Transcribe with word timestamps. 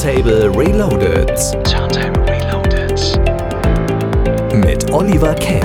Turntable 0.00 0.48
Reloaded. 0.54 1.28
Turntable 1.62 2.24
Reloaded. 2.24 2.98
Mit 4.54 4.90
Oliver 4.90 5.34
Kelch. 5.34 5.59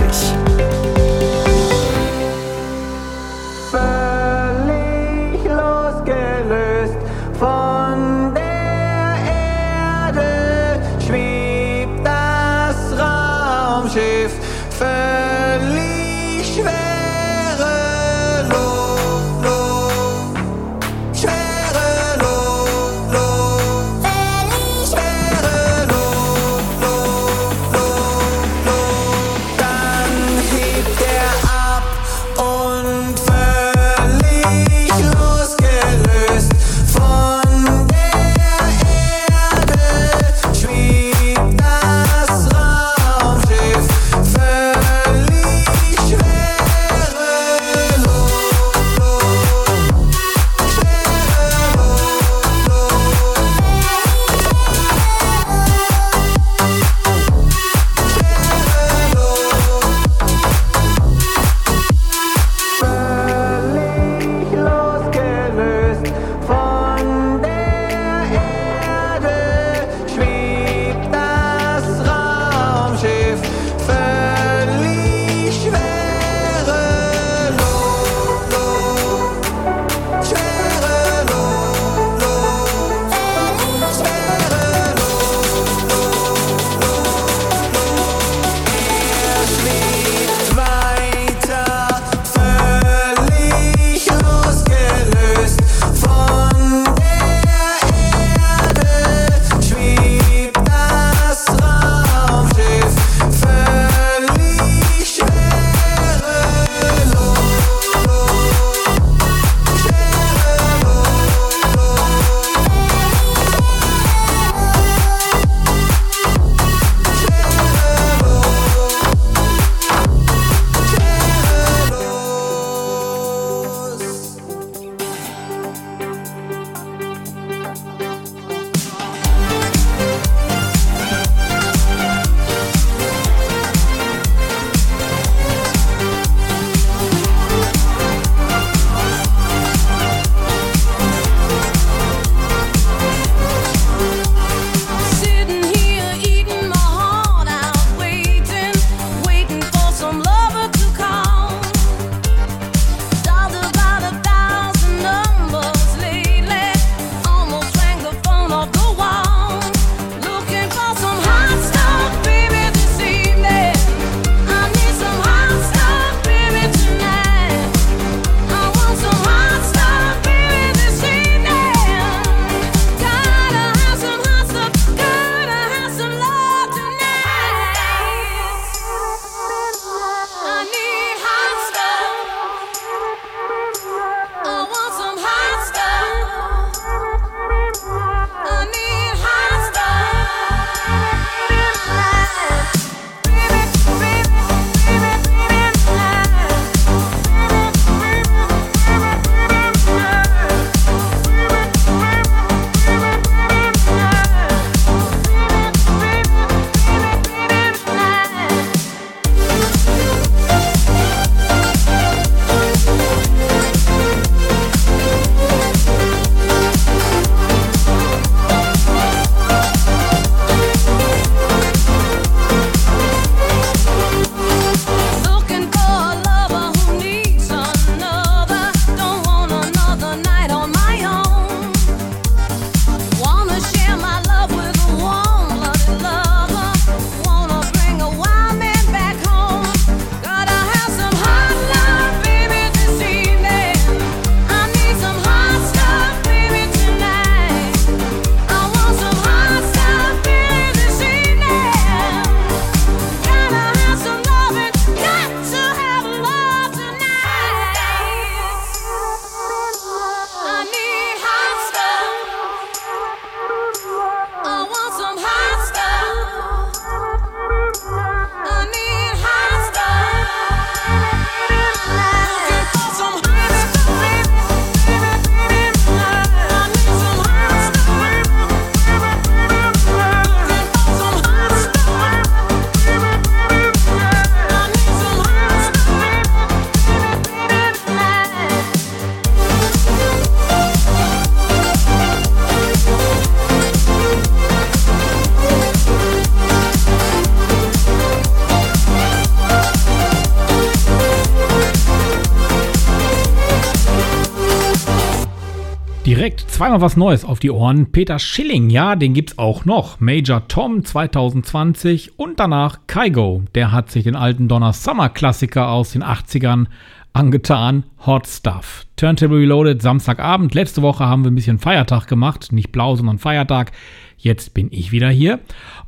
Zweimal 306.55 306.79
was 306.79 306.95
Neues 306.95 307.25
auf 307.25 307.39
die 307.39 307.51
Ohren. 307.51 307.91
Peter 307.91 308.17
Schilling, 308.17 308.69
ja, 308.69 308.95
den 308.95 309.13
gibt's 309.13 309.37
auch 309.37 309.65
noch. 309.65 309.99
Major 309.99 310.47
Tom 310.47 310.85
2020 310.85 312.17
und 312.17 312.39
danach 312.39 312.79
Kygo. 312.87 313.43
Der 313.55 313.73
hat 313.73 313.91
sich 313.91 314.05
den 314.05 314.15
alten 314.15 314.47
Donner 314.47 314.71
Summer 314.71 315.09
Klassiker 315.09 315.67
aus 315.67 315.91
den 315.91 316.01
80ern 316.01 316.67
angetan. 317.11 317.83
Hot 318.05 318.25
Stuff. 318.25 318.85
Turntable 318.95 319.37
Reloaded 319.37 319.81
Samstagabend. 319.81 320.55
Letzte 320.55 320.81
Woche 320.81 321.05
haben 321.05 321.25
wir 321.25 321.31
ein 321.31 321.35
bisschen 321.35 321.59
Feiertag 321.59 322.07
gemacht. 322.07 322.53
Nicht 322.53 322.71
blau, 322.71 322.95
sondern 322.95 323.19
Feiertag. 323.19 323.73
Jetzt 324.17 324.53
bin 324.53 324.69
ich 324.71 324.93
wieder 324.93 325.09
hier. 325.09 325.41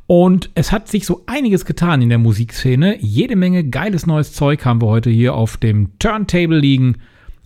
Und 0.06 0.50
es 0.54 0.70
hat 0.70 0.88
sich 0.88 1.06
so 1.06 1.22
einiges 1.24 1.64
getan 1.64 2.02
in 2.02 2.10
der 2.10 2.18
Musikszene. 2.18 2.98
Jede 3.00 3.36
Menge 3.36 3.64
geiles 3.64 4.06
neues 4.06 4.34
Zeug 4.34 4.66
haben 4.66 4.82
wir 4.82 4.88
heute 4.88 5.08
hier 5.08 5.34
auf 5.34 5.56
dem 5.56 5.98
Turntable 5.98 6.58
liegen. 6.58 6.98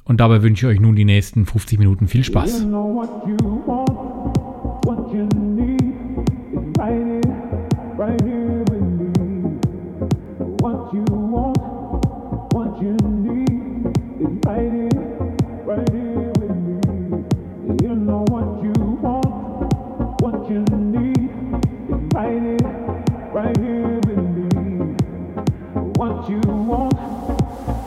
Und 0.04 0.20
dabei 0.20 0.42
wünsche 0.42 0.66
ich 0.66 0.76
euch 0.76 0.80
nun 0.80 0.96
die 0.96 1.04
nächsten 1.04 1.46
50 1.46 1.78
Minuten 1.78 2.08
viel 2.08 2.24
Spaß. 2.24 2.66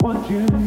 What 0.07 0.29
you 0.29 0.39
need 0.39 0.64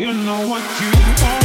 You 0.00 0.14
know 0.14 0.48
what 0.48 0.62
you 0.80 0.90
want, 1.22 1.39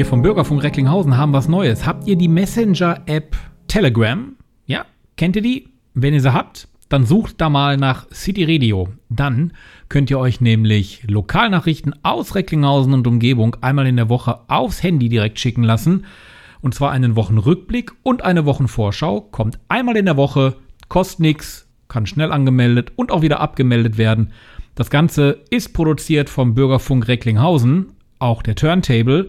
Wir 0.00 0.06
vom 0.06 0.22
Bürgerfunk 0.22 0.62
Recklinghausen 0.62 1.18
haben 1.18 1.34
was 1.34 1.46
Neues. 1.46 1.84
Habt 1.84 2.08
ihr 2.08 2.16
die 2.16 2.26
Messenger-App 2.26 3.36
Telegram? 3.68 4.34
Ja, 4.64 4.86
kennt 5.18 5.36
ihr 5.36 5.42
die? 5.42 5.68
Wenn 5.92 6.14
ihr 6.14 6.22
sie 6.22 6.32
habt, 6.32 6.68
dann 6.88 7.04
sucht 7.04 7.38
da 7.38 7.50
mal 7.50 7.76
nach 7.76 8.10
City 8.10 8.44
Radio. 8.44 8.88
Dann 9.10 9.52
könnt 9.90 10.10
ihr 10.10 10.18
euch 10.18 10.40
nämlich 10.40 11.02
Lokalnachrichten 11.06 12.02
aus 12.02 12.34
Recklinghausen 12.34 12.94
und 12.94 13.06
Umgebung 13.06 13.58
einmal 13.60 13.86
in 13.86 13.96
der 13.96 14.08
Woche 14.08 14.40
aufs 14.48 14.82
Handy 14.82 15.10
direkt 15.10 15.38
schicken 15.38 15.64
lassen. 15.64 16.06
Und 16.62 16.74
zwar 16.74 16.92
einen 16.92 17.14
Wochenrückblick 17.14 17.92
und 18.02 18.24
eine 18.24 18.46
Wochenvorschau. 18.46 19.20
Kommt 19.20 19.58
einmal 19.68 19.98
in 19.98 20.06
der 20.06 20.16
Woche, 20.16 20.56
kostet 20.88 21.20
nichts, 21.20 21.68
kann 21.88 22.06
schnell 22.06 22.32
angemeldet 22.32 22.92
und 22.96 23.12
auch 23.12 23.20
wieder 23.20 23.40
abgemeldet 23.40 23.98
werden. 23.98 24.32
Das 24.76 24.88
Ganze 24.88 25.42
ist 25.50 25.74
produziert 25.74 26.30
vom 26.30 26.54
Bürgerfunk 26.54 27.06
Recklinghausen, 27.06 27.92
auch 28.18 28.42
der 28.42 28.54
Turntable. 28.54 29.28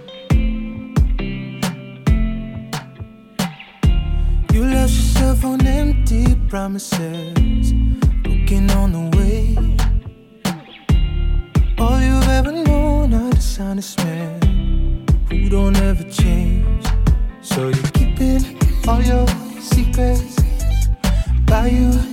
promises, 6.51 7.71
broken 8.23 8.69
on 8.71 8.91
the 8.91 9.17
way. 9.17 9.55
All 11.77 12.01
you've 12.01 12.27
ever 12.27 12.51
known 12.51 13.13
are 13.13 13.31
dishonest 13.31 13.97
men 14.03 15.05
who 15.29 15.47
don't 15.47 15.77
ever 15.77 16.03
change. 16.11 16.85
So 17.41 17.69
you're 17.69 17.91
keeping 17.93 18.43
all 18.85 19.01
your 19.01 19.25
secrets 19.61 20.35
by 21.45 21.67
you 21.67 22.10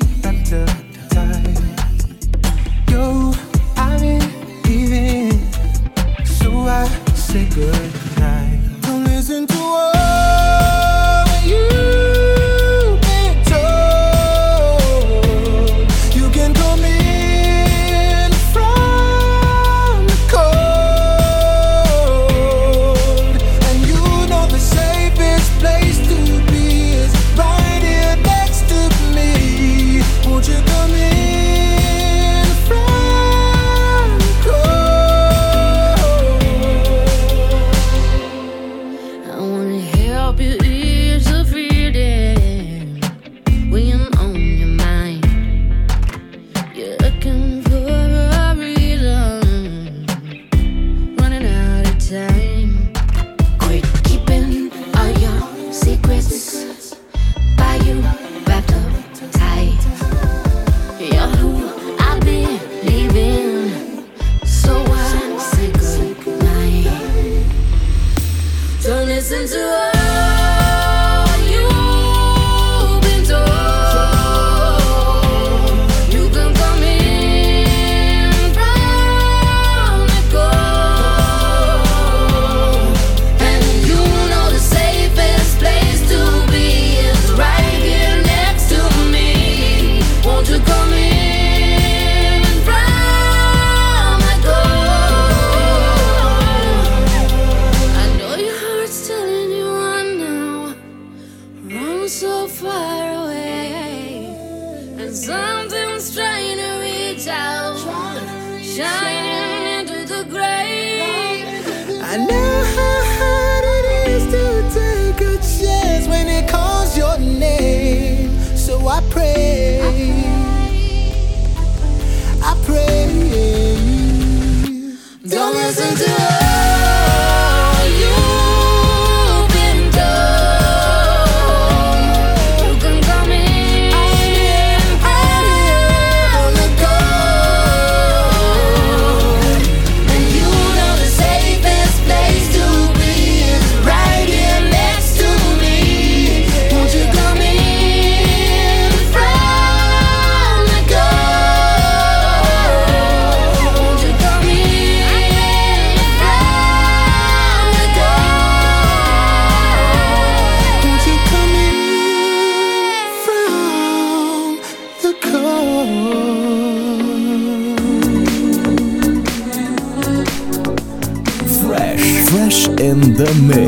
Mix. 173.35 173.68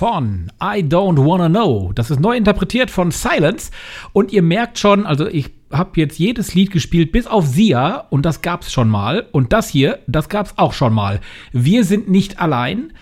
von 0.00 0.50
I 0.62 0.80
Don't 0.82 1.18
Wanna 1.26 1.50
Know. 1.50 1.92
Das 1.94 2.10
ist 2.10 2.20
neu 2.20 2.34
interpretiert 2.34 2.90
von 2.90 3.10
Silence. 3.10 3.70
Und 4.14 4.32
ihr 4.32 4.40
merkt 4.40 4.78
schon, 4.78 5.04
also 5.04 5.26
ich 5.26 5.50
habe 5.70 6.00
jetzt 6.00 6.18
jedes 6.18 6.54
Lied 6.54 6.70
gespielt, 6.70 7.12
bis 7.12 7.26
auf 7.26 7.46
Sia. 7.46 8.06
Und 8.08 8.24
das 8.24 8.40
gab 8.40 8.62
es 8.62 8.72
schon 8.72 8.88
mal. 8.88 9.26
Und 9.30 9.52
das 9.52 9.68
hier, 9.68 9.98
das 10.06 10.30
gab 10.30 10.46
es 10.46 10.56
auch 10.56 10.72
schon 10.72 10.94
mal. 10.94 11.20
Wir 11.52 11.84
sind 11.84 12.08
nicht 12.08 12.40
allein. 12.40 12.94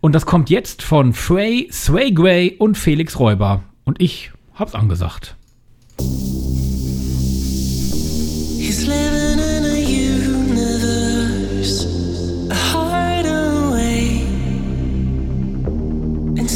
Und 0.00 0.14
das 0.14 0.24
kommt 0.24 0.48
jetzt 0.48 0.82
von 0.82 1.12
Frey, 1.12 1.68
Sway 1.70 2.10
Gray 2.12 2.56
und 2.58 2.78
Felix 2.78 3.18
Räuber. 3.18 3.62
Und 3.84 4.00
ich 4.00 4.32
hab's 4.54 4.74
angesagt. 4.74 5.36
He's 8.58 8.86
living 8.86 9.25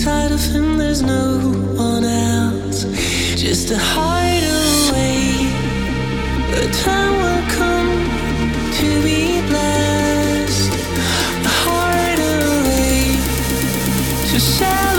inside 0.01 0.33
of 0.33 0.41
him 0.41 0.79
there's 0.79 1.03
no 1.03 1.41
one 1.77 2.05
else 2.05 2.85
just 3.37 3.69
to 3.69 3.77
hide 3.77 4.43
away. 4.43 5.45
the 6.57 6.67
time 6.83 7.15
will 7.23 7.47
come 7.61 7.91
to 8.79 8.89
be 9.03 9.43
blessed 9.51 10.73
a 11.45 11.53
hideaway 11.61 13.13
to 14.31 14.41
share 14.41 14.90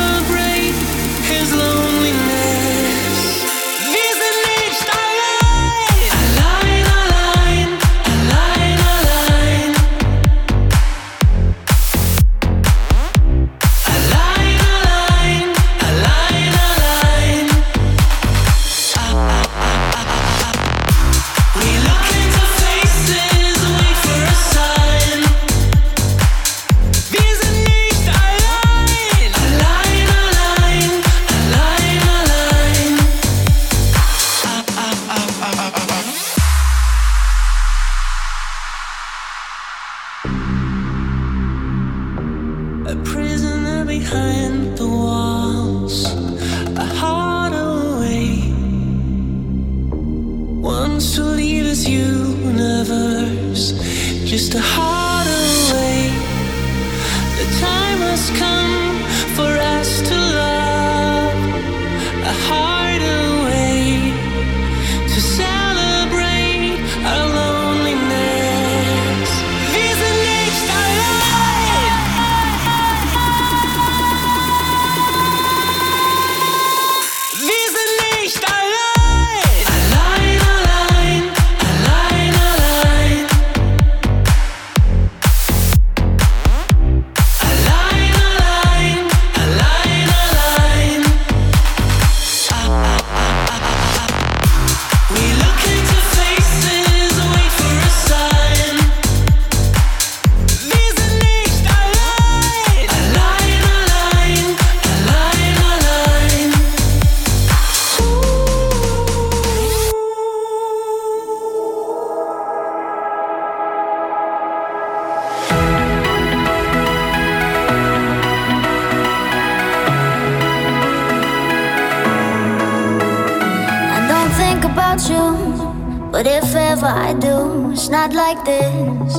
but 126.24 126.30
if 126.30 126.54
ever 126.56 126.86
I 126.86 127.14
do, 127.14 127.72
it's 127.72 127.90
not 127.90 128.14
like 128.14 128.46
this. 128.46 129.14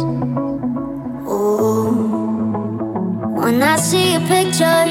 Oh, 1.27 1.91
when 3.43 3.61
I 3.61 3.75
see 3.75 4.13
your 4.13 4.21
picture, 4.21 4.85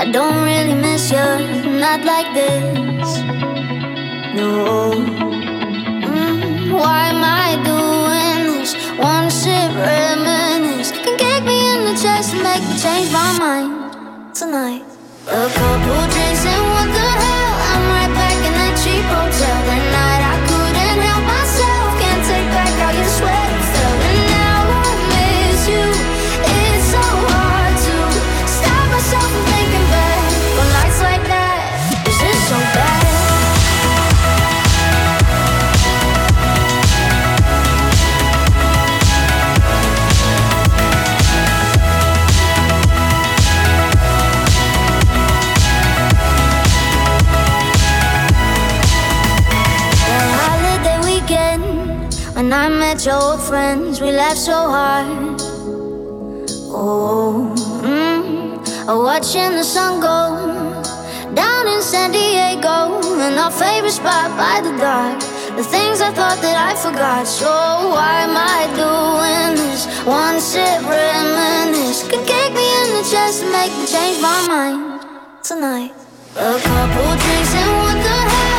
I 0.00 0.08
don't 0.10 0.42
really 0.48 0.72
miss 0.80 1.10
you, 1.10 1.28
not 1.78 2.00
like 2.04 2.32
this. 2.32 3.18
No, 4.38 4.94
Mm, 6.08 6.72
why 6.72 7.08
am 7.12 7.22
I 7.22 7.48
doing 7.70 8.40
this? 8.54 8.72
One 8.96 9.30
sip 9.30 9.70
reminisce 9.76 10.90
can 10.92 11.18
kick 11.18 11.44
me 11.44 11.58
in 11.72 11.84
the 11.84 11.94
chest 12.02 12.32
and 12.32 12.42
make 12.48 12.62
me 12.62 12.78
change 12.78 13.12
my 13.12 13.30
mind 13.38 14.34
tonight. 14.34 14.84
A 15.28 15.48
couple 15.58 16.02
drinks 16.12 16.46
and 16.46 16.64
what 16.72 16.88
the 16.96 17.08
hell? 17.20 17.35
Old 53.08 53.40
friends, 53.40 54.00
we 54.00 54.10
laughed 54.10 54.38
so 54.38 54.52
hard. 54.52 55.06
Oh, 56.74 57.54
mm, 57.80 58.58
watching 58.88 59.52
the 59.52 59.62
sun 59.62 60.00
go 60.00 60.82
down 61.32 61.68
in 61.68 61.80
San 61.82 62.10
Diego, 62.10 62.98
in 63.20 63.38
our 63.38 63.52
favorite 63.52 63.92
spot 63.92 64.36
by 64.36 64.60
the 64.60 64.76
dock. 64.78 65.20
The 65.56 65.62
things 65.62 66.00
I 66.00 66.10
thought 66.12 66.42
that 66.42 66.56
I 66.58 66.74
forgot. 66.74 67.28
So 67.28 67.46
why 67.46 68.26
am 68.26 68.34
I 68.34 68.66
doing 68.74 69.54
this? 69.54 69.86
One 70.04 70.40
sip 70.40 70.82
reminisce 70.82 72.08
can 72.10 72.26
kick 72.26 72.52
me 72.58 72.66
in 72.82 72.88
the 72.98 73.06
chest 73.08 73.44
and 73.44 73.52
make 73.52 73.70
me 73.78 73.86
change 73.86 74.20
my 74.20 74.46
mind 74.48 75.00
tonight. 75.44 75.92
A 76.34 76.58
couple 76.58 77.14
drinks 77.22 77.54
and 77.54 77.70
what 77.78 78.02
the 78.02 78.18
hell? 78.34 78.55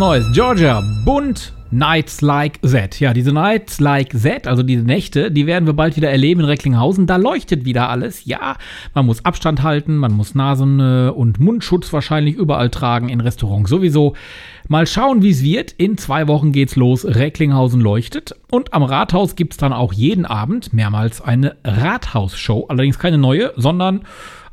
Neues. 0.00 0.32
Georgia, 0.32 0.82
bunt 1.04 1.52
Nights 1.70 2.22
Like 2.22 2.58
That. 2.62 2.98
Ja, 3.00 3.12
diese 3.12 3.32
Nights 3.32 3.80
Like 3.80 4.14
That, 4.22 4.46
also 4.46 4.62
diese 4.62 4.82
Nächte, 4.82 5.30
die 5.30 5.46
werden 5.46 5.66
wir 5.66 5.74
bald 5.74 5.94
wieder 5.94 6.08
erleben 6.10 6.40
in 6.40 6.46
Recklinghausen. 6.46 7.06
Da 7.06 7.16
leuchtet 7.16 7.66
wieder 7.66 7.90
alles. 7.90 8.24
Ja, 8.24 8.56
man 8.94 9.04
muss 9.04 9.26
Abstand 9.26 9.62
halten, 9.62 9.98
man 9.98 10.12
muss 10.12 10.34
Nasen- 10.34 10.80
äh, 10.80 11.10
und 11.10 11.38
Mundschutz 11.38 11.92
wahrscheinlich 11.92 12.34
überall 12.34 12.70
tragen, 12.70 13.10
in 13.10 13.20
Restaurants 13.20 13.68
sowieso. 13.68 14.14
Mal 14.68 14.86
schauen, 14.86 15.22
wie 15.22 15.32
es 15.32 15.42
wird. 15.42 15.72
In 15.72 15.98
zwei 15.98 16.28
Wochen 16.28 16.52
geht's 16.52 16.76
los. 16.76 17.04
Recklinghausen 17.04 17.82
leuchtet. 17.82 18.34
Und 18.50 18.72
am 18.72 18.82
Rathaus 18.82 19.36
gibt's 19.36 19.58
dann 19.58 19.74
auch 19.74 19.92
jeden 19.92 20.24
Abend 20.24 20.72
mehrmals 20.72 21.20
eine 21.20 21.56
Rathausshow. 21.62 22.64
Allerdings 22.70 22.98
keine 22.98 23.18
neue, 23.18 23.52
sondern 23.56 24.06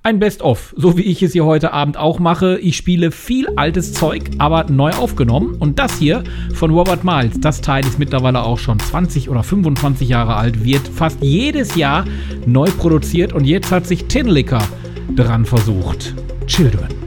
ein 0.07 0.19
Best-of, 0.19 0.73
so 0.77 0.97
wie 0.97 1.01
ich 1.01 1.21
es 1.21 1.33
hier 1.33 1.43
heute 1.43 1.73
Abend 1.73 1.97
auch 1.97 2.17
mache. 2.17 2.57
Ich 2.59 2.77
spiele 2.77 3.11
viel 3.11 3.49
altes 3.57 3.91
Zeug, 3.91 4.23
aber 4.37 4.63
neu 4.69 4.91
aufgenommen. 4.91 5.57
Und 5.59 5.79
das 5.79 5.99
hier 5.99 6.23
von 6.53 6.71
Robert 6.71 7.03
Miles, 7.03 7.41
das 7.41 7.59
Teil 7.59 7.85
ist 7.85 7.99
mittlerweile 7.99 8.41
auch 8.43 8.57
schon 8.57 8.79
20 8.79 9.29
oder 9.29 9.43
25 9.43 10.07
Jahre 10.07 10.37
alt, 10.37 10.63
wird 10.63 10.87
fast 10.87 11.21
jedes 11.21 11.75
Jahr 11.75 12.05
neu 12.45 12.69
produziert 12.71 13.33
und 13.33 13.43
jetzt 13.43 13.69
hat 13.69 13.85
sich 13.85 14.05
Tin 14.05 14.27
Licker 14.27 14.63
dran 15.13 15.43
versucht. 15.43 16.13
Children. 16.45 17.06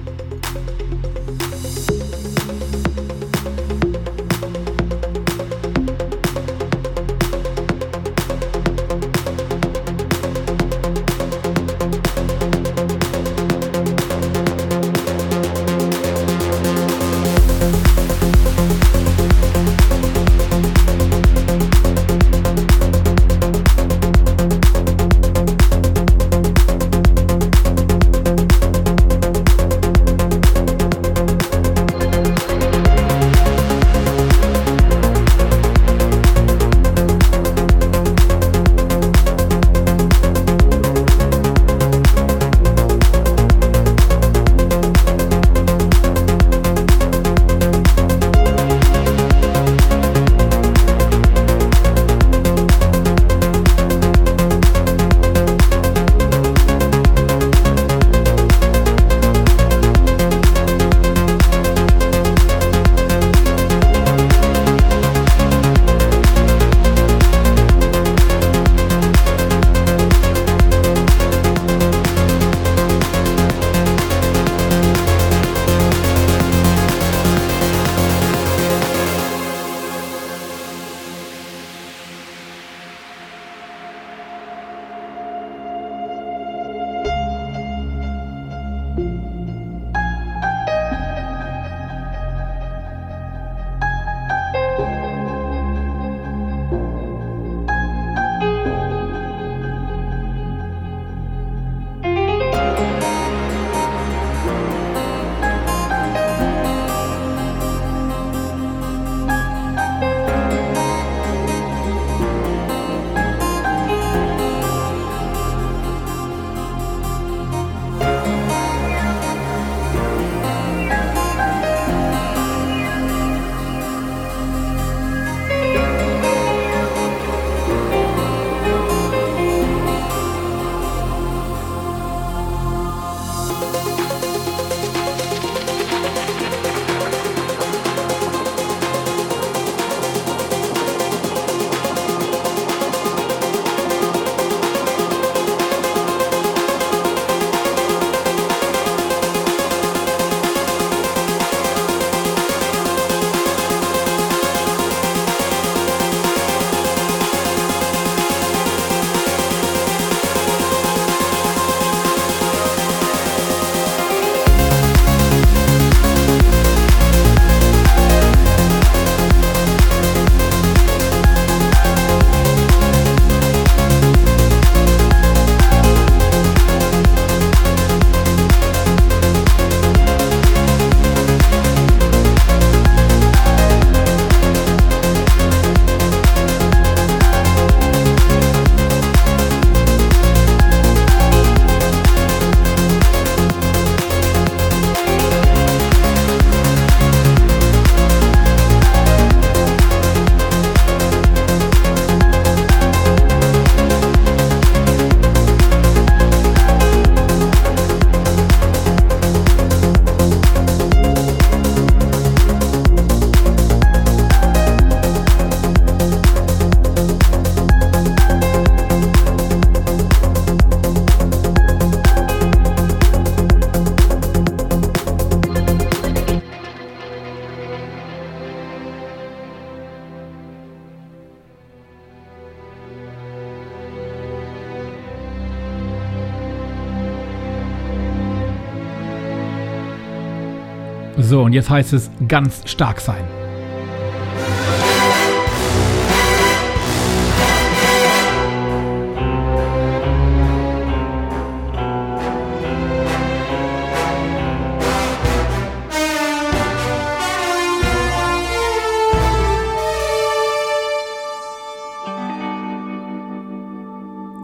Und 241.43 241.53
jetzt 241.53 241.71
heißt 241.71 241.93
es 241.95 242.11
ganz 242.29 242.63
stark 242.69 243.01
sein. 243.01 243.25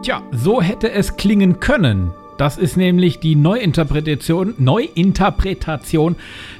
Tja, 0.02 0.22
so 0.30 0.62
hätte 0.62 0.92
es 0.92 1.16
klingen 1.16 1.58
können. 1.58 2.12
Das 2.36 2.58
ist 2.58 2.76
nämlich 2.76 3.18
die 3.18 3.34
Neuinterpretation, 3.34 4.54
Neuinterpretation 4.58 6.16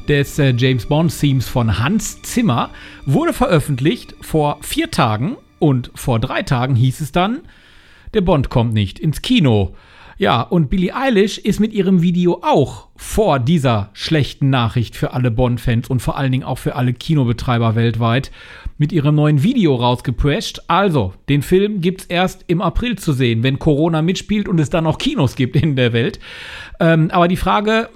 des 0.06 0.38
äh, 0.38 0.54
James 0.56 0.86
Bond 0.86 1.18
Themes 1.18 1.48
von 1.48 1.78
Hans 1.78 2.22
Zimmer. 2.22 2.70
Wurde 3.04 3.32
veröffentlicht 3.32 4.14
vor 4.20 4.58
vier 4.62 4.90
Tagen 4.90 5.36
und 5.58 5.90
vor 5.94 6.20
drei 6.20 6.42
Tagen 6.42 6.74
hieß 6.74 7.00
es 7.00 7.12
dann, 7.12 7.40
der 8.14 8.20
Bond 8.20 8.50
kommt 8.50 8.72
nicht 8.72 8.98
ins 8.98 9.22
Kino. 9.22 9.74
Ja, 10.18 10.40
und 10.40 10.70
Billie 10.70 10.94
Eilish 10.96 11.36
ist 11.36 11.60
mit 11.60 11.74
ihrem 11.74 12.00
Video 12.00 12.40
auch 12.42 12.88
vor 12.96 13.38
dieser 13.38 13.90
schlechten 13.92 14.48
Nachricht 14.48 14.96
für 14.96 15.12
alle 15.12 15.30
Bond-Fans 15.30 15.90
und 15.90 16.00
vor 16.00 16.16
allen 16.16 16.32
Dingen 16.32 16.44
auch 16.44 16.56
für 16.56 16.74
alle 16.74 16.94
Kinobetreiber 16.94 17.74
weltweit 17.74 18.30
mit 18.78 18.92
ihrem 18.92 19.14
neuen 19.14 19.42
Video 19.42 19.74
rausgeprescht. 19.74 20.62
Also, 20.68 21.12
den 21.28 21.42
Film 21.42 21.82
gibt's 21.82 22.06
erst 22.06 22.44
im 22.46 22.62
April 22.62 22.96
zu 22.96 23.12
sehen, 23.12 23.42
wenn 23.42 23.58
Corona 23.58 24.00
mitspielt 24.00 24.48
und 24.48 24.58
es 24.58 24.70
dann 24.70 24.86
auch 24.86 24.96
Kinos 24.96 25.36
gibt 25.36 25.54
in 25.54 25.76
der 25.76 25.92
Welt. 25.92 26.18
Ähm, 26.80 27.10
aber 27.10 27.28
die 27.28 27.36
Frage, 27.36 27.90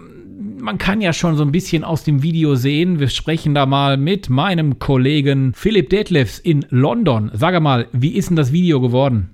man 0.61 0.79
kann 0.79 1.01
ja 1.01 1.13
schon 1.13 1.37
so 1.37 1.43
ein 1.43 1.53
bisschen 1.53 1.85
aus 1.85 2.05
dem 2.05 2.23
Video 2.23 2.55
sehen. 2.55 3.01
Wir 3.01 3.09
sprechen 3.09 3.55
da 3.55 3.67
mal 3.67 3.97
mit 3.97 4.31
meinem 4.31 4.79
Kollegen 4.79 5.53
Philipp 5.55 5.91
Detlefs 5.91 6.39
in 6.39 6.67
London. 6.71 7.31
Sag 7.35 7.61
mal, 7.61 7.89
wie 7.93 8.15
ist 8.15 8.31
denn 8.31 8.37
das 8.37 8.53
Video 8.53 8.81
geworden? 8.81 9.31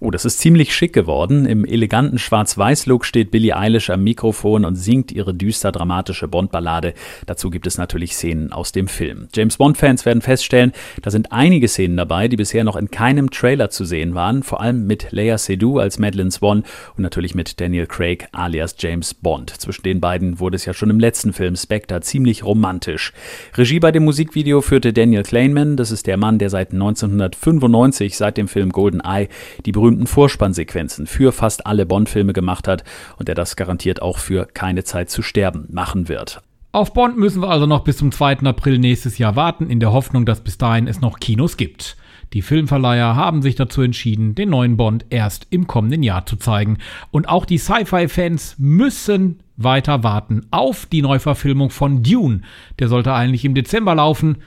Oh, 0.00 0.10
das 0.10 0.24
ist 0.24 0.38
ziemlich 0.38 0.74
schick 0.74 0.92
geworden. 0.92 1.46
Im 1.46 1.64
eleganten 1.64 2.18
Schwarz-Weiß-Look 2.18 3.04
steht 3.04 3.30
Billie 3.30 3.56
Eilish 3.56 3.90
am 3.90 4.04
Mikrofon 4.04 4.64
und 4.64 4.76
singt 4.76 5.12
ihre 5.12 5.34
düster 5.34 5.72
dramatische 5.72 6.28
Bond-Ballade. 6.28 6.94
Dazu 7.26 7.50
gibt 7.50 7.66
es 7.66 7.78
natürlich 7.78 8.14
Szenen 8.14 8.52
aus 8.52 8.72
dem 8.72 8.88
Film. 8.88 9.28
James 9.34 9.56
Bond-Fans 9.56 10.06
werden 10.06 10.22
feststellen, 10.22 10.72
da 11.02 11.10
sind 11.10 11.32
einige 11.32 11.68
Szenen 11.68 11.96
dabei, 11.96 12.28
die 12.28 12.36
bisher 12.36 12.64
noch 12.64 12.76
in 12.76 12.90
keinem 12.90 13.30
Trailer 13.30 13.70
zu 13.70 13.84
sehen 13.84 14.14
waren. 14.14 14.42
Vor 14.42 14.60
allem 14.60 14.86
mit 14.86 15.08
Leia 15.10 15.38
Seydoux 15.38 15.78
als 15.78 15.98
Madeleine 15.98 16.30
Swan 16.30 16.64
und 16.96 17.02
natürlich 17.02 17.34
mit 17.34 17.60
Daniel 17.60 17.86
Craig 17.86 18.28
alias 18.32 18.76
James 18.78 19.14
Bond. 19.14 19.50
Zwischen 19.50 19.82
den 19.82 20.00
beiden 20.00 20.40
wurde 20.40 20.56
es 20.56 20.64
ja 20.64 20.74
schon 20.74 20.90
im 20.90 21.00
letzten 21.00 21.32
Film 21.32 21.56
Spectre 21.56 22.00
ziemlich 22.00 22.44
romantisch. 22.44 23.12
Regie 23.56 23.80
bei 23.80 23.92
dem 23.92 24.04
Musikvideo 24.04 24.60
führte 24.60 24.92
Daniel 24.92 25.22
Kleinman. 25.22 25.76
Das 25.76 25.90
ist 25.90 26.06
der 26.06 26.16
Mann, 26.16 26.38
der 26.38 26.50
seit 26.50 26.72
1995, 26.72 28.16
seit 28.16 28.36
dem 28.36 28.48
Film 28.48 28.70
Golden 28.70 29.00
Eye, 29.00 29.28
die 29.68 29.72
berühmten 29.72 30.06
Vorspannsequenzen 30.06 31.06
für 31.06 31.30
fast 31.30 31.66
alle 31.66 31.84
Bond-Filme 31.84 32.32
gemacht 32.32 32.66
hat 32.66 32.84
und 33.18 33.28
der 33.28 33.34
das 33.34 33.54
garantiert 33.54 34.00
auch 34.00 34.16
für 34.16 34.46
keine 34.46 34.82
Zeit 34.82 35.10
zu 35.10 35.20
sterben 35.20 35.68
machen 35.70 36.08
wird. 36.08 36.40
Auf 36.72 36.94
Bond 36.94 37.18
müssen 37.18 37.42
wir 37.42 37.50
also 37.50 37.66
noch 37.66 37.84
bis 37.84 37.98
zum 37.98 38.10
2. 38.10 38.38
April 38.44 38.78
nächstes 38.78 39.18
Jahr 39.18 39.36
warten, 39.36 39.68
in 39.68 39.78
der 39.78 39.92
Hoffnung, 39.92 40.24
dass 40.24 40.40
bis 40.40 40.56
dahin 40.56 40.86
es 40.86 41.02
noch 41.02 41.20
Kinos 41.20 41.58
gibt. 41.58 41.98
Die 42.32 42.40
Filmverleiher 42.40 43.14
haben 43.14 43.42
sich 43.42 43.56
dazu 43.56 43.82
entschieden, 43.82 44.34
den 44.34 44.48
neuen 44.48 44.78
Bond 44.78 45.04
erst 45.10 45.46
im 45.50 45.66
kommenden 45.66 46.02
Jahr 46.02 46.24
zu 46.24 46.36
zeigen. 46.36 46.78
Und 47.10 47.28
auch 47.28 47.44
die 47.44 47.58
Sci-Fi-Fans 47.58 48.54
müssen 48.56 49.40
weiter 49.58 50.02
warten 50.02 50.46
auf 50.50 50.86
die 50.86 51.02
Neuverfilmung 51.02 51.68
von 51.68 52.02
Dune. 52.02 52.40
Der 52.78 52.88
sollte 52.88 53.12
eigentlich 53.12 53.44
im 53.44 53.54
Dezember 53.54 53.94
laufen. 53.94 54.38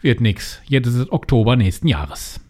Wird 0.00 0.20
nix. 0.20 0.60
Jetzt 0.66 0.88
ist 0.88 0.96
es 0.96 1.12
Oktober 1.12 1.54
nächsten 1.54 1.86
Jahres. 1.86 2.40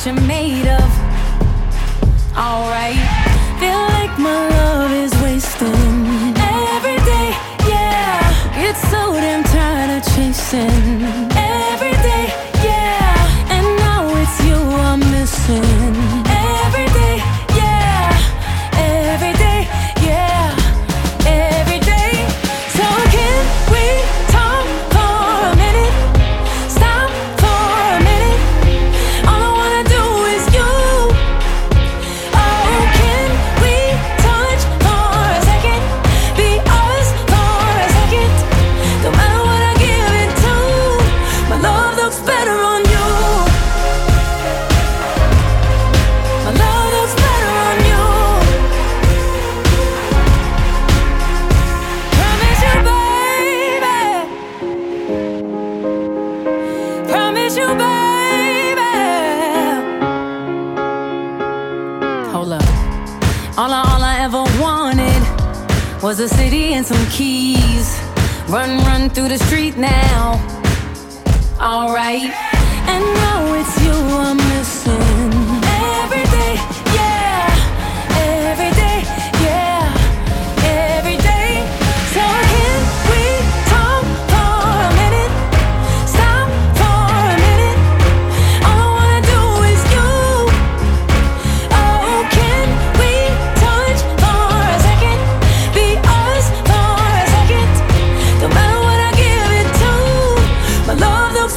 what 0.00 0.06
you're 0.06 0.26
made 0.26 0.66
of. 0.66 0.90
Alright, 2.34 2.96
feel 3.58 3.82
like 3.98 4.18
my 4.18 4.48
love 4.48 4.92
is 4.92 5.12
wasting 5.22 6.34
every 6.72 6.96
day. 7.04 7.34
Yeah, 7.68 8.68
it's 8.68 8.80
so 8.90 9.12
damn 9.12 9.44
tired 9.44 9.98
of 9.98 10.14
chasing. 10.14 11.39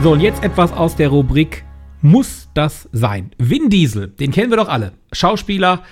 So, 0.00 0.12
und 0.12 0.20
jetzt 0.20 0.44
etwas 0.44 0.72
aus 0.72 0.94
der 0.94 1.08
Rubrik 1.08 1.64
Muss 2.02 2.48
das 2.54 2.88
sein? 2.92 3.32
Vin 3.36 3.68
Diesel, 3.68 4.06
den 4.06 4.30
kennen 4.30 4.50
wir 4.50 4.56
doch 4.56 4.68
alle. 4.68 4.92
Schauspieler 5.12 5.82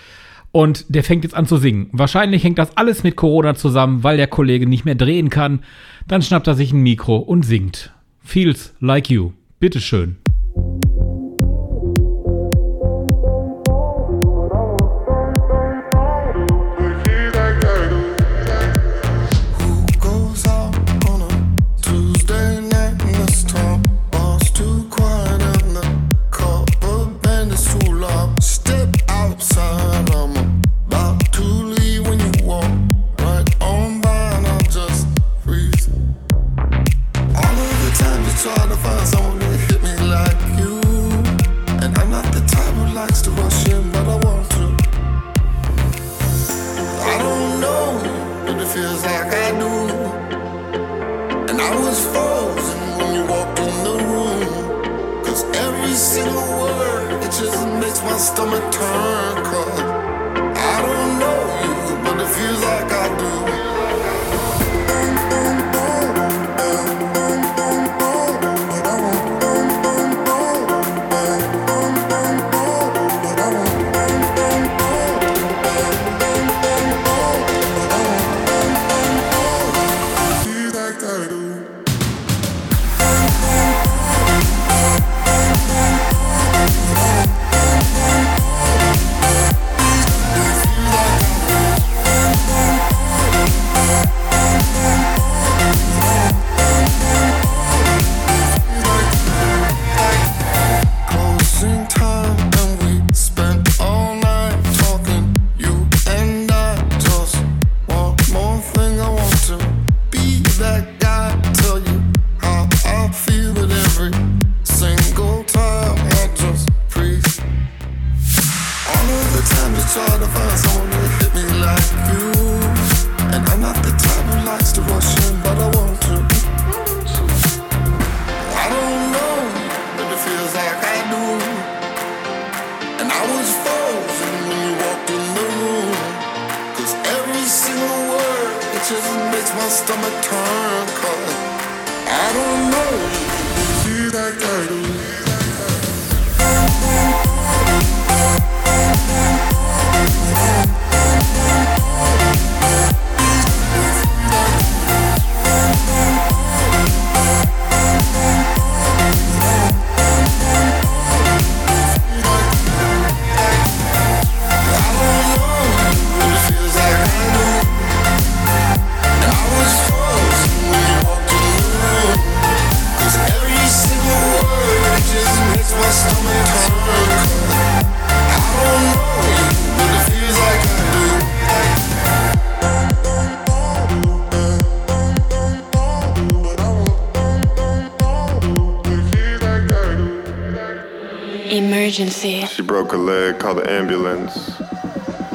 und 0.52 0.84
der 0.88 1.02
fängt 1.02 1.24
jetzt 1.24 1.34
an 1.34 1.46
zu 1.46 1.56
singen. 1.56 1.88
Wahrscheinlich 1.90 2.44
hängt 2.44 2.58
das 2.58 2.76
alles 2.76 3.02
mit 3.02 3.16
Corona 3.16 3.56
zusammen, 3.56 4.04
weil 4.04 4.16
der 4.16 4.28
Kollege 4.28 4.68
nicht 4.68 4.84
mehr 4.84 4.94
drehen 4.94 5.28
kann. 5.28 5.64
Dann 6.06 6.22
schnappt 6.22 6.46
er 6.46 6.54
sich 6.54 6.72
ein 6.72 6.82
Mikro 6.82 7.16
und 7.16 7.44
singt. 7.44 7.92
Feels 8.22 8.74
like 8.78 9.10
you. 9.10 9.32
Bitteschön. 9.58 10.18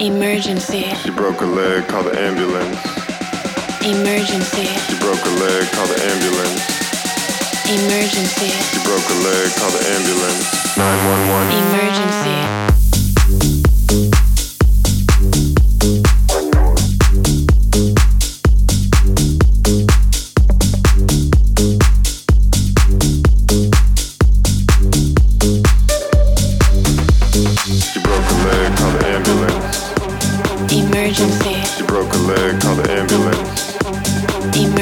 Emergency, 0.02 0.92
broke 1.16 1.41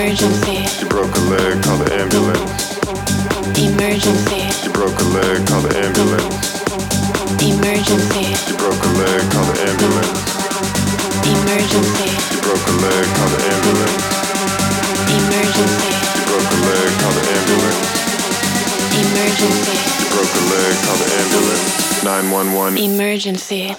emergency, 0.09 0.65
She 0.65 0.85
broke 0.89 1.13
her 1.13 1.21
leg, 1.29 1.61
call 1.61 1.77
the 1.77 1.93
ambulance. 1.93 2.41
emergency, 3.61 4.41
She 4.57 4.69
broke 4.73 4.97
her 4.97 5.09
leg, 5.13 5.45
call 5.45 5.61
the 5.61 5.69
ambulance. 5.85 6.33
emergency, 7.37 8.33
She 8.41 8.53
broke 8.57 8.81
her 8.81 8.93
leg, 8.97 9.21
call 9.29 9.45
the 9.45 9.69
ambulance. 9.69 10.17
emergency, 11.29 12.09
She 12.25 12.41
broke 12.41 12.65
her 12.65 12.77
leg, 12.81 13.05
call 13.13 13.29
the 13.29 13.41
ambulance. 13.53 14.01
emergency, 15.13 15.93
She 16.09 16.21
broke 16.25 16.49
her 16.49 16.61
leg, 16.65 16.89
call 17.01 17.13
the 17.13 17.25
ambulance. 17.37 17.89
emergency, 18.97 19.77
She 19.93 20.05
broke 20.09 20.33
her 20.33 20.45
leg, 20.49 20.73
call 20.85 20.97
the 20.97 21.09
ambulance. 21.21 21.69
911. 22.03 22.77
emergency. 22.81 23.75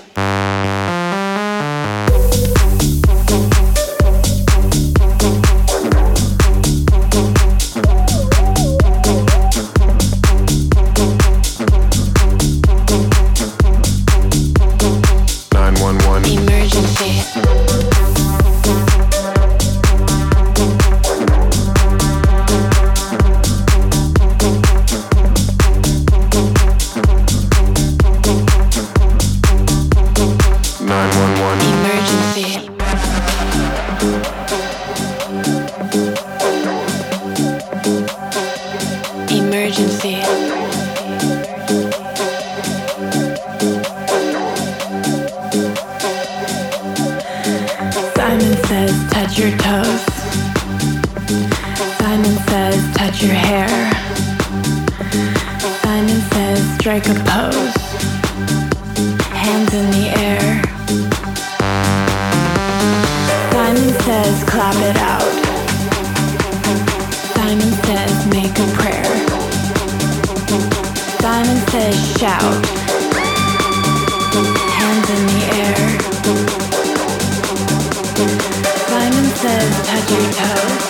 Simon 78.20 79.24
says, 79.42 79.70
touch 79.88 80.10
your 80.10 80.28
toes. 80.36 80.84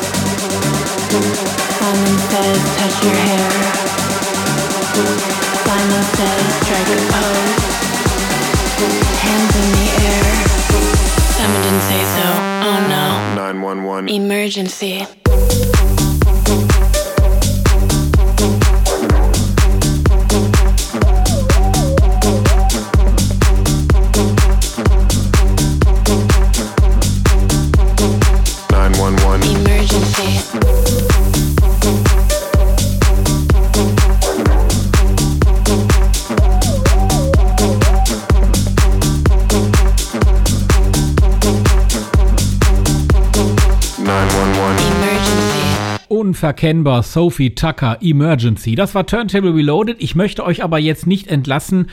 Simon 1.79 2.17
says, 2.31 2.61
touch 2.77 2.97
your 3.05 3.15
hair. 3.15 3.51
Simon 5.67 6.05
says, 6.17 6.43
strike 6.65 6.91
a 6.91 6.99
pose. 7.13 7.63
Hands 9.23 9.55
in 9.63 9.69
the 9.79 9.87
air. 10.09 10.27
Simon 11.37 11.61
didn't 11.63 11.83
say 11.83 12.03
so. 12.17 12.27
Oh 12.67 12.79
no. 12.89 13.05
Nine 13.37 13.63
one 13.63 13.85
one. 13.85 14.09
Emergency. 14.09 15.07
Unverkennbar 46.41 47.03
Sophie 47.03 47.55
Tucker 47.55 47.99
Emergency. 48.01 48.75
Das 48.75 48.95
war 48.95 49.05
Turntable 49.05 49.55
Reloaded. 49.55 49.99
Ich 50.01 50.15
möchte 50.15 50.43
euch 50.43 50.65
aber 50.65 50.79
jetzt 50.79 51.07
nicht 51.07 51.29
entlassen 51.29 51.89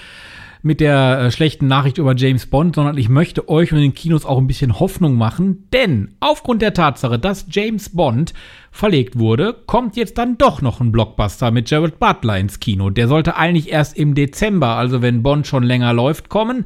mit 0.61 0.79
der 0.79 1.19
äh, 1.19 1.31
schlechten 1.31 1.67
Nachricht 1.67 1.97
über 1.97 2.15
James 2.15 2.45
Bond, 2.45 2.75
sondern 2.75 2.97
ich 2.97 3.09
möchte 3.09 3.49
euch 3.49 3.73
und 3.73 3.79
den 3.79 3.93
Kinos 3.93 4.25
auch 4.25 4.37
ein 4.37 4.47
bisschen 4.47 4.79
Hoffnung 4.79 5.15
machen, 5.15 5.67
denn 5.73 6.15
aufgrund 6.21 6.61
der 6.61 6.73
Tatsache, 6.73 7.19
dass 7.19 7.47
James 7.49 7.89
Bond 7.89 8.33
verlegt 8.71 9.19
wurde, 9.19 9.53
kommt 9.65 9.97
jetzt 9.97 10.17
dann 10.17 10.37
doch 10.37 10.61
noch 10.61 10.79
ein 10.79 10.93
Blockbuster 10.93 11.51
mit 11.51 11.69
Jared 11.69 11.99
Butler 11.99 12.37
ins 12.37 12.61
Kino. 12.61 12.89
Der 12.89 13.09
sollte 13.09 13.35
eigentlich 13.35 13.69
erst 13.69 13.97
im 13.97 14.15
Dezember, 14.15 14.77
also 14.77 15.01
wenn 15.01 15.23
Bond 15.23 15.45
schon 15.45 15.63
länger 15.63 15.91
läuft, 15.91 16.29
kommen. 16.29 16.63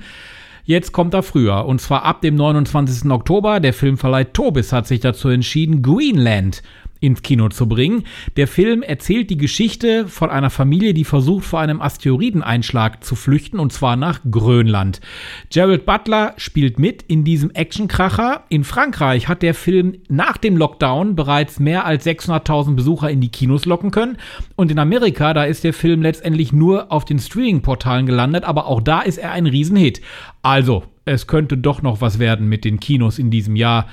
Jetzt 0.63 0.91
kommt 0.91 1.15
er 1.15 1.23
früher, 1.23 1.65
und 1.65 1.81
zwar 1.81 2.05
ab 2.05 2.21
dem 2.21 2.35
29. 2.35 3.09
Oktober. 3.09 3.59
Der 3.59 3.73
Filmverleih 3.73 4.25
Tobis 4.25 4.71
hat 4.71 4.85
sich 4.85 4.99
dazu 4.99 5.29
entschieden, 5.29 5.81
Greenland 5.81 6.61
ins 7.01 7.21
Kino 7.23 7.49
zu 7.49 7.67
bringen. 7.67 8.03
Der 8.37 8.47
Film 8.47 8.83
erzählt 8.83 9.29
die 9.29 9.37
Geschichte 9.37 10.07
von 10.07 10.29
einer 10.29 10.49
Familie, 10.49 10.93
die 10.93 11.03
versucht, 11.03 11.43
vor 11.43 11.59
einem 11.59 11.81
Asteroideneinschlag 11.81 13.03
zu 13.03 13.15
flüchten, 13.15 13.59
und 13.59 13.73
zwar 13.73 13.97
nach 13.97 14.21
Grönland. 14.29 15.01
Gerald 15.49 15.85
Butler 15.85 16.33
spielt 16.37 16.79
mit 16.79 17.01
in 17.01 17.23
diesem 17.23 17.51
Actionkracher. 17.51 18.43
In 18.49 18.63
Frankreich 18.63 19.27
hat 19.27 19.41
der 19.41 19.55
Film 19.55 19.97
nach 20.07 20.37
dem 20.37 20.55
Lockdown 20.55 21.15
bereits 21.15 21.59
mehr 21.59 21.85
als 21.85 22.05
600.000 22.05 22.75
Besucher 22.75 23.09
in 23.09 23.19
die 23.19 23.29
Kinos 23.31 23.65
locken 23.65 23.91
können. 23.91 24.17
Und 24.55 24.71
in 24.71 24.79
Amerika, 24.79 25.33
da 25.33 25.43
ist 25.43 25.63
der 25.63 25.73
Film 25.73 26.03
letztendlich 26.03 26.53
nur 26.53 26.91
auf 26.91 27.03
den 27.03 27.19
Streaming-Portalen 27.19 28.05
gelandet, 28.05 28.43
aber 28.43 28.67
auch 28.67 28.81
da 28.81 29.01
ist 29.01 29.17
er 29.17 29.31
ein 29.31 29.47
Riesenhit. 29.47 30.01
Also, 30.43 30.83
es 31.05 31.25
könnte 31.25 31.57
doch 31.57 31.81
noch 31.81 31.99
was 31.99 32.19
werden 32.19 32.47
mit 32.47 32.63
den 32.63 32.79
Kinos 32.79 33.17
in 33.17 33.31
diesem 33.31 33.55
Jahr. 33.55 33.87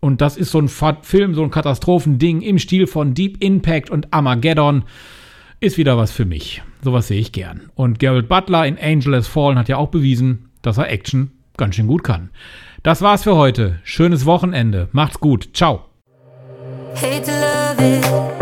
Und 0.00 0.20
das 0.20 0.36
ist 0.36 0.50
so 0.50 0.58
ein 0.58 0.68
Film, 0.68 1.34
so 1.34 1.42
ein 1.42 1.50
Katastrophending 1.50 2.40
im 2.40 2.58
Stil 2.58 2.86
von 2.86 3.14
Deep 3.14 3.42
Impact 3.42 3.90
und 3.90 4.12
Armageddon. 4.12 4.84
Ist 5.60 5.76
wieder 5.76 5.98
was 5.98 6.10
für 6.10 6.24
mich. 6.24 6.62
Sowas 6.82 7.08
sehe 7.08 7.20
ich 7.20 7.32
gern. 7.32 7.70
Und 7.74 7.98
Gerald 7.98 8.28
Butler 8.28 8.66
in 8.66 8.78
Angel 8.78 9.14
Has 9.14 9.26
Fallen 9.26 9.58
hat 9.58 9.68
ja 9.68 9.76
auch 9.76 9.90
bewiesen, 9.90 10.50
dass 10.62 10.78
er 10.78 10.88
Action 10.88 11.32
ganz 11.58 11.74
schön 11.74 11.86
gut 11.86 12.02
kann. 12.02 12.30
Das 12.82 13.02
war's 13.02 13.24
für 13.24 13.36
heute. 13.36 13.78
Schönes 13.84 14.24
Wochenende. 14.24 14.88
Macht's 14.92 15.20
gut. 15.20 15.50
Ciao. 15.52 15.84
Hate 16.94 17.22
to 17.22 17.30
love 17.30 17.78
it. 17.78 18.39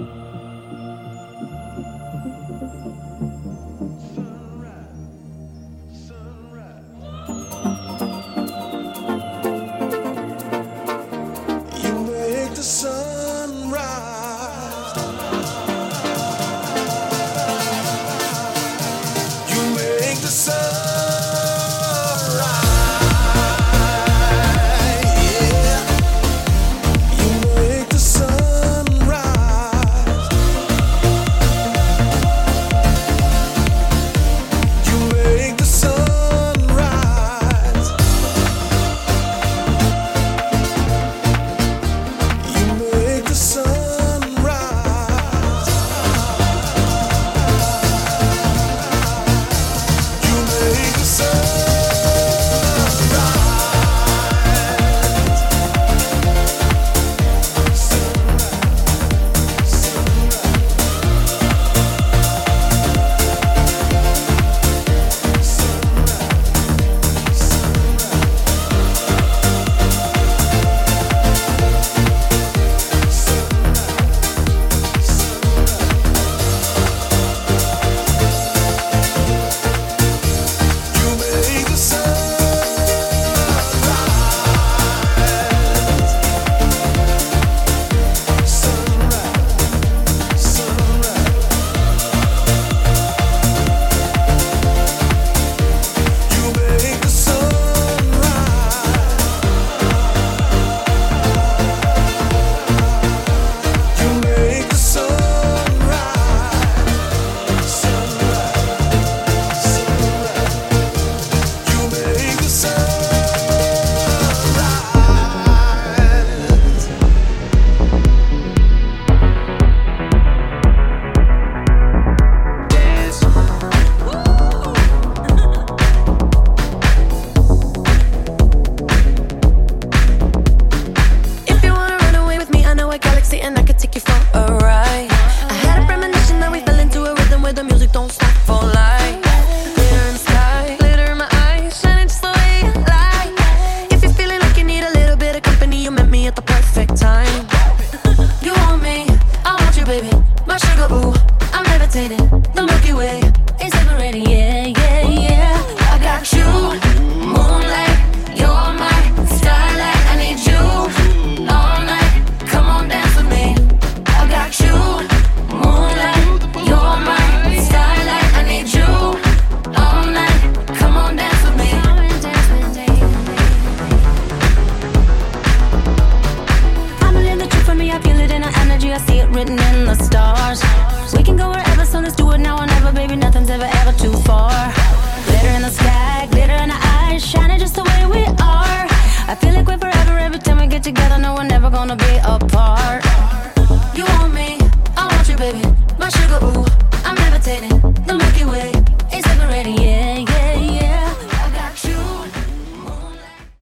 Bye. 0.00 0.39